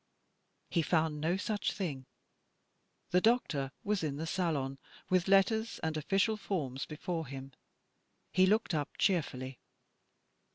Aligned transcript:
He 0.67 0.81
found 0.81 1.21
no 1.21 1.37
such 1.37 1.73
thing. 1.73 2.07
The 3.11 3.21
doctor 3.21 3.71
was 3.83 4.01
in 4.03 4.17
the 4.17 4.25
salon, 4.25 4.79
with 5.11 5.27
letters 5.27 5.79
and 5.83 5.95
official 5.95 6.37
forms 6.37 6.87
before 6.87 7.27
him. 7.27 7.51
He 8.31 8.47
looked 8.47 8.73
up 8.73 8.97
cheerfully. 8.97 9.59